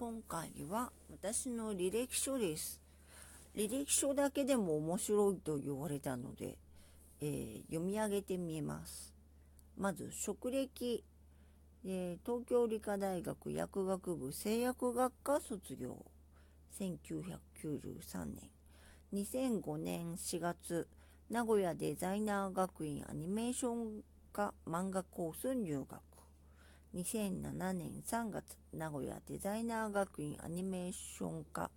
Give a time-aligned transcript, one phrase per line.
[0.00, 2.80] 今回は私の履歴書です。
[3.54, 6.56] 履歴書だけでも面白いと言われたので、
[7.20, 9.12] えー、読み上げてみます。
[9.76, 11.04] まず、職歴、
[11.84, 16.02] えー、東京理科大学薬学部製薬学科卒業。
[16.78, 18.48] 1993年。
[19.12, 20.88] 2005年4月、
[21.28, 26.09] 名古屋デザイナー学院アニメーション科漫画コース入学。
[26.92, 31.70] 2007年3月、名古屋デザイナー学院アニメーション科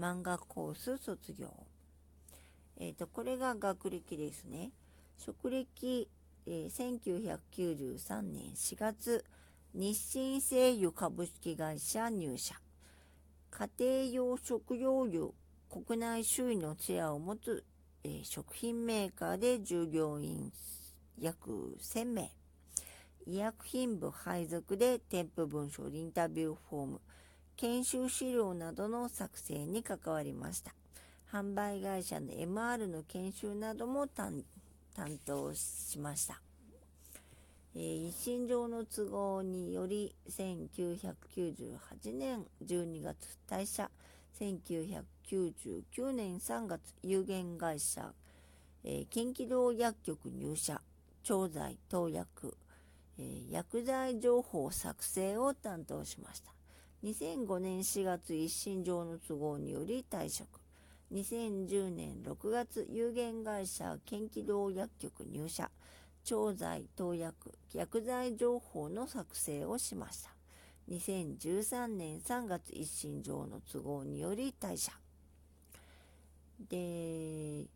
[0.00, 1.52] 漫画コース卒業。
[2.78, 4.70] えっ、ー、と、これが学歴ですね。
[5.18, 6.08] 職歴、
[6.46, 7.00] えー、
[7.50, 9.26] 1993年4月、
[9.74, 12.54] 日清製油株式会社入社。
[13.50, 15.34] 家庭用食用油
[15.68, 17.62] 国内首位のチェアを持つ、
[18.04, 20.50] えー、食品メーカーで従業員
[21.18, 22.30] 約1000名。
[23.26, 27.00] 医薬品部配属で添付文書、インタビューフォーム、
[27.56, 30.72] 研修資料などの作成に関わりました。
[31.32, 34.44] 販売会社の MR の研修なども担
[35.24, 36.40] 当しました。
[37.74, 43.90] えー、一身上の都合により1998年12月退社
[44.38, 48.12] 1999年3月有限会社、
[48.84, 50.80] えー、近畿道薬局入社
[51.22, 52.56] 調剤投薬
[53.18, 56.52] え、薬剤情報作成を担当しました。
[57.04, 60.60] 2005年4月一身上の都合により退職。
[61.12, 65.70] 2010年6月有限会社研気道薬局入社。
[66.26, 70.30] 調剤、投薬、薬剤情報の作成をしました。
[70.90, 74.92] 2013年3月一身上の都合により退社。
[76.68, 77.66] で、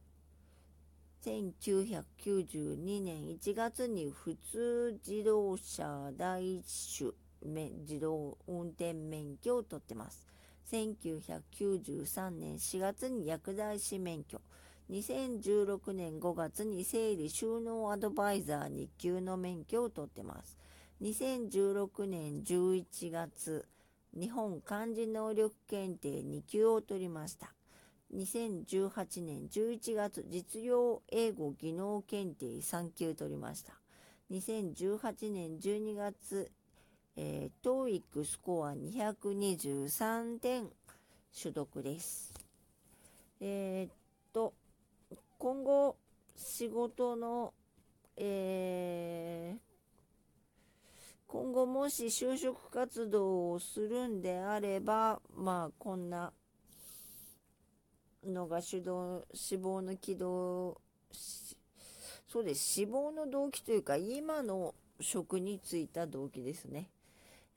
[1.24, 7.10] 1992年1月に普通自動車第一種
[7.42, 10.26] 自動運転免許を取ってます。
[10.70, 14.40] 1993年4月に薬剤師免許。
[14.90, 20.58] 2016年5月に整理収納アドバイザー2級の免許を取ってます。
[21.02, 23.68] 2016年11月、
[24.14, 27.52] 日本漢字能力検定2級を取りました。
[28.14, 33.74] 2018年11月実用英語技能検定3級取りました。
[34.30, 36.50] 2018年12月、
[37.16, 40.68] えー、TOEIC スコア223点
[41.40, 42.32] 取得です。
[43.40, 43.92] えー、っ
[44.32, 44.54] と、
[45.38, 45.96] 今後
[46.36, 47.54] 仕事の、
[48.16, 49.60] えー、
[51.26, 56.32] 今後もし就職活動をするんであれば、まあこんな
[58.26, 60.80] のが主導、死亡の軌道、
[62.28, 62.60] そうです。
[62.60, 66.90] 死亡の動機というか、今の職に就いた動機ですね。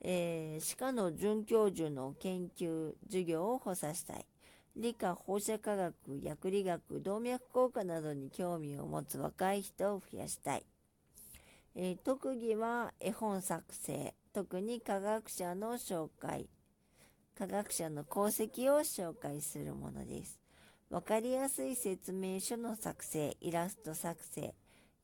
[0.00, 4.26] えー、歯科の准教授の研究、授業を補佐したい。
[4.76, 10.64] 理科、放射科学、薬理学、動脈硬化などに興味を持つ若い人を増やしたい。
[11.76, 16.48] えー、特技は絵本作成、特に科学者の紹介、
[17.38, 20.43] 科学者の功績を紹介するものです。
[20.90, 24.54] わかりやすい説明書の作成、イラスト作成、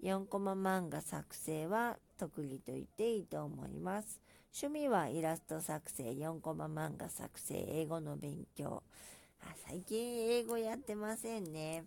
[0.03, 4.21] 4コマ漫画作成は特技と言っていいと思います。
[4.55, 8.83] 趣味はイラスト作成、4コマ漫画作成、英語の勉強。
[9.43, 11.85] あ最近英語やってませんね。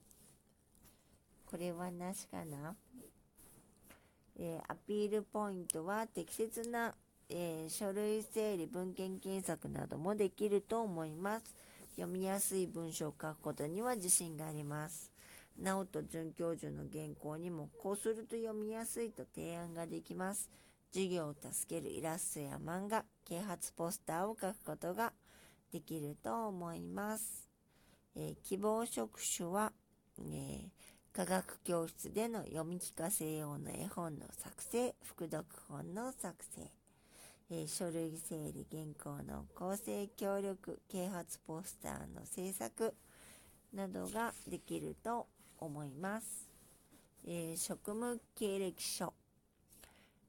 [1.46, 2.76] これはなしかな、
[4.40, 6.96] えー、アピールポイントは適切な、
[7.30, 11.56] えー、書類整理、文献検索などもできると思います。
[11.96, 15.12] 読みやすい文章を書くことには自信があります。
[15.62, 20.50] 直人准教授の原稿にもこうすると読みやすいと提案ができます。
[20.92, 25.14] 授業を助けるイラストや漫画、啓発ポスターを書くことが
[25.72, 27.50] できると思います。
[28.16, 29.72] えー、希望職種は、
[30.20, 30.70] えー、
[31.12, 36.83] 科学教室での読み聞かせ用の絵本の作成、副読本の作成。
[37.56, 42.96] えー、書類整理、原稿の構成協力、啓発ポスターの制作
[43.76, 45.28] などができると
[45.60, 46.50] 思います。
[47.28, 49.14] えー、職務経歴書、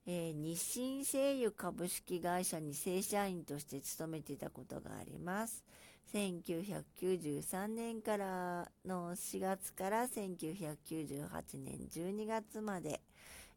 [0.07, 5.65] えー、日清製油株式会社に正社員として勤めていたことがあります。
[6.13, 13.01] 1993年からの4月から1998年12月まで、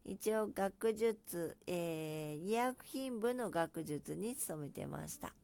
[0.04, 5.34] 一応学術、えー、医薬品部の学術に勤めてました。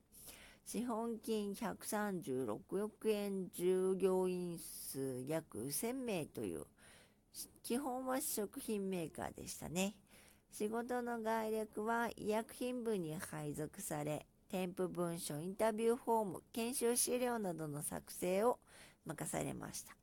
[0.64, 6.64] 資本金136億円従業員数約1000名という、
[7.62, 9.94] 基本は食品メーカーでしたね。
[10.50, 18.60] 仕事の概略は医薬品部に配属され、添付文書、インタビューフォーム、研修資料などの作成を
[19.04, 19.96] 任されました。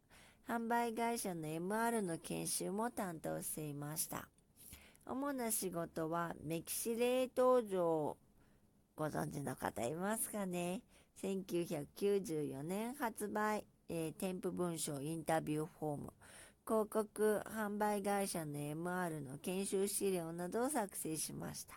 [0.47, 4.27] 販売会社の MR の研修も担当していました。
[5.05, 8.17] 主な仕事はメキシ冷凍場
[8.95, 10.81] ご存知の方いますかね
[11.23, 16.13] ？1994年発売、えー、添付文書インタビューフォーム
[16.65, 21.75] 広告販売会社の MR の研修資料などを作成しました。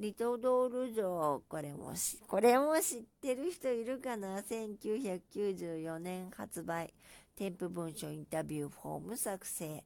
[0.00, 1.94] リトドール城、これも
[2.26, 6.92] これも知ってる人いるかな ?1994 年発売、
[7.36, 9.84] 添付文書インタビューフォーム作成。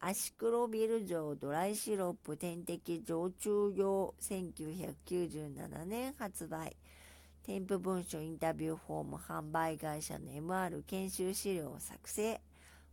[0.00, 6.76] アシクロビル城ドライシロップ点滴常駐用1997年発売。
[7.42, 12.40] 添付文書インタビューフォーム販売会社の MR 研修資料作成。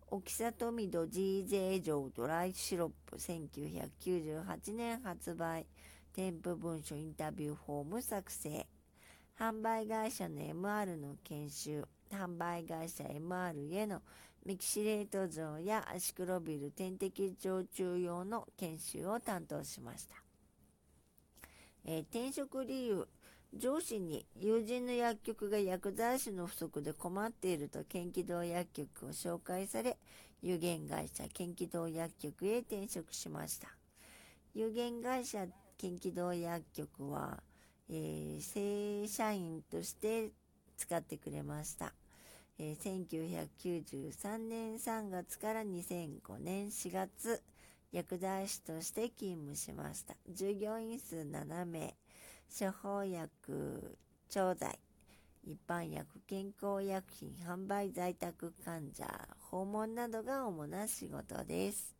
[0.07, 5.68] 沖里見戸 GJ 城ドライシロップ1998年発売。
[6.12, 8.66] 添付文書インタビューフォーム作成。
[9.40, 11.86] 販売会社の MR の研修。
[12.12, 14.02] 販売会社 MR への
[14.45, 20.15] メキシレート像やアシクロビル点滴常駐用の研修を担当しました。
[21.83, 23.07] えー、転職理由、
[23.56, 29.97] 上司に友人の薬局が薬剤師の不足で困っていると県機動薬局を紹介され、
[30.44, 33.69] 有限会社県機動薬局へ転職しました。
[34.53, 37.42] 有限会社県機動薬局は、
[37.89, 40.30] えー、正社員として
[40.77, 41.94] 使ってくれました。
[42.57, 47.44] えー、1993年3月から2005年4月、
[47.92, 50.16] 薬剤師として勤務しました。
[50.30, 51.96] 従業員数7名、
[52.57, 53.98] 処方薬、
[54.30, 54.80] 調剤、
[55.44, 59.06] 一般薬、健康薬品、販売在宅患者、
[59.52, 61.94] 訪問などが主な仕事です。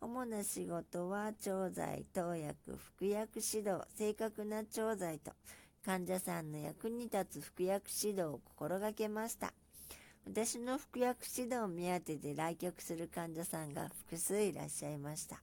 [0.00, 5.32] 主な仕事は、調剤、投薬、服薬指導、正確な調剤と、
[5.84, 9.52] 患者さんの役に立つ服薬指導を心がけました。
[10.26, 15.42] 私の服薬指導目当てで来客する患者さんが複数いらっしゃいました。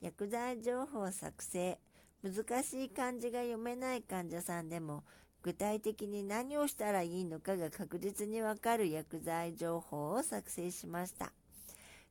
[0.00, 1.78] 薬剤情報作成。
[2.22, 5.04] 難しい漢字が読めない患者さんでも、
[5.42, 11.32] 具体的に何をしたらいいのかが確実にわかる薬剤情報を作成しました。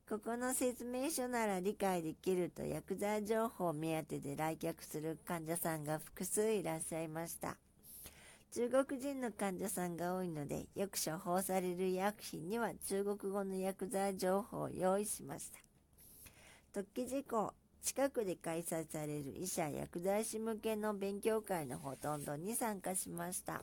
[0.08, 7.56] ここの説明書なら理解できると薬剤情報を目当てで来客する患者さんが複数いらっしゃいました。
[8.52, 15.60] 中国人の患者さんが多いので、よく処方される医薬品には中国語の薬剤情報を用意しました。
[16.72, 23.62] 特記事項、近くで開催される医者薬剤師向けの勉強会のほとんどに参加しました。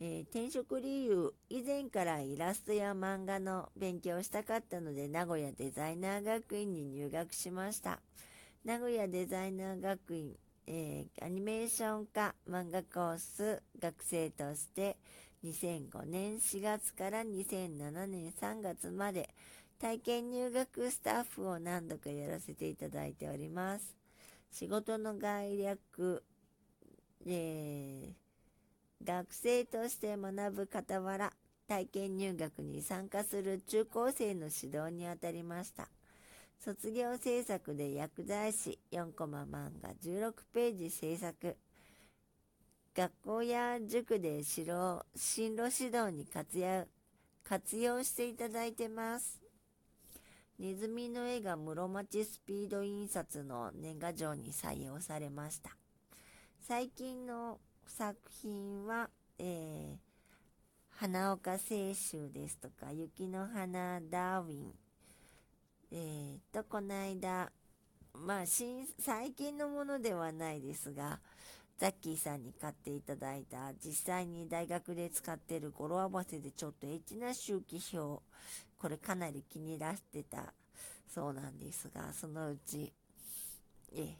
[0.00, 8.00] えー、転職理由、以前からイラストや漫画の勉強をしたかったので名古屋デザイナー学院に入学しました。
[8.66, 14.96] 名古屋デザイナー学院えー、アニメーション科漫画コース学生として
[15.44, 19.30] 2005年4月から2007年3月まで
[19.78, 23.96] 体験入学スタッフを何度かやらせていただいております。
[24.50, 26.22] 仕事の概略、
[27.26, 31.32] えー、学生として学ぶ傍ら
[31.66, 35.88] 体験入学に参加する中高生の指導にあたりました。
[36.62, 41.56] 卒業制作で薬剤師4コマ漫画16ページ制作。
[42.94, 46.86] 学校や塾で進路指導に活躍
[47.44, 49.40] 活用していただいてます。
[50.58, 55.70] ネズミの絵が室町スピード印刷の年賀状に採用されました。
[56.60, 59.08] 最近の作品は、
[59.38, 59.96] えー、
[60.90, 64.74] 花岡清舟ですとか、雪の花ダーウィン、
[65.92, 67.50] えー、っと、この間、
[68.14, 71.18] まあ、新、最近のものではないですが、
[71.78, 78.22] ザッキーさんに買っていただいた、実際に大学で使ってる語呂合わせでちょっとエッチな周期表、
[78.78, 80.54] これかなり気に入らしてた
[81.08, 82.92] そうなんですが、そのうち、
[83.92, 84.14] え、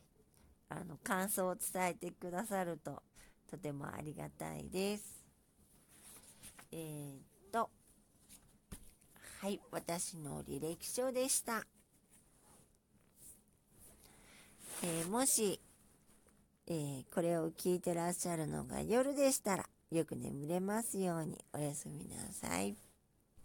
[0.71, 3.01] あの、感想を伝えてくださると、
[3.49, 5.25] とてもありがたいです。
[6.73, 7.80] えー、
[9.41, 11.65] はい、私の履歴書でした。
[14.83, 15.59] えー、もし、
[16.67, 22.90] えー、これを聞いてらっしゃるのが夜でしたら、よく眠れますようにおやすみなさい。